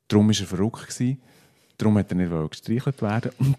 Darum 0.08 0.28
war 0.28 0.34
er 0.38 0.46
verrückt. 0.46 0.88
Gewesen. 0.88 1.20
Darum 1.76 1.98
hat 1.98 2.10
er 2.12 2.16
nicht 2.16 2.50
gestreichelt 2.50 3.02
werden 3.02 3.32
und 3.38 3.56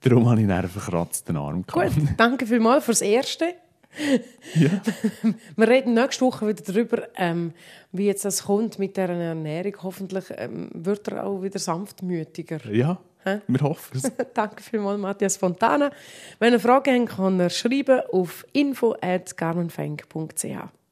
darum 0.00 0.28
habe 0.28 0.42
ich 0.42 0.50
einen 0.50 0.68
verkratzten 0.68 1.36
Arm 1.36 1.64
gehabt. 1.66 1.94
Gut, 1.94 2.08
danke 2.16 2.46
vielmals 2.46 2.84
fürs 2.84 3.00
Erste. 3.00 3.54
Ja. 4.54 4.70
Wir 5.56 5.68
reden 5.68 5.94
nächste 5.94 6.24
Woche 6.24 6.48
wieder 6.48 6.64
darüber, 6.64 7.08
ähm, 7.16 7.52
wie 7.92 8.06
jetzt 8.06 8.24
das 8.24 8.42
kommt 8.42 8.80
mit 8.80 8.96
der 8.96 9.08
Ernährung. 9.08 9.76
Hoffentlich 9.84 10.24
ähm, 10.36 10.68
wird 10.74 11.06
er 11.08 11.24
auch 11.24 11.42
wieder 11.42 11.60
sanftmütiger. 11.60 12.58
Ja, 12.72 12.98
Hä? 13.24 13.40
Wir 13.48 13.62
hoffen 13.62 13.96
es. 13.96 14.12
Danke 14.34 14.62
vielmals, 14.62 15.00
Matthias 15.00 15.38
Fontana. 15.38 15.90
Wenn 16.38 16.52
ihr 16.52 16.60
Fragen 16.60 17.08
habt, 17.08 17.16
kann 17.16 17.40
er 17.40 17.50
schreiben 17.50 18.02
auf 18.12 18.46
info.garmenfeng.ch. 18.52 20.74